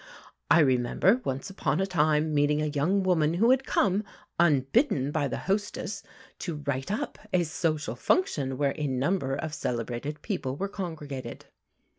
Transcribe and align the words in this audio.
I 0.49 0.61
remember 0.61 1.21
once 1.23 1.51
upon 1.51 1.79
a 1.79 1.85
time 1.85 2.33
meeting 2.33 2.59
a 2.59 2.65
young 2.65 3.03
woman 3.03 3.35
who 3.35 3.51
had 3.51 3.67
come, 3.67 4.03
unbidden 4.39 5.11
by 5.11 5.27
the 5.27 5.37
hostess, 5.37 6.01
to 6.39 6.63
"write 6.65 6.91
up" 6.91 7.19
a 7.31 7.43
social 7.43 7.93
function 7.95 8.57
where 8.57 8.73
a 8.77 8.87
number 8.87 9.35
of 9.35 9.53
celebrated 9.53 10.23
people 10.23 10.55
were 10.55 10.69
congregated. 10.69 11.45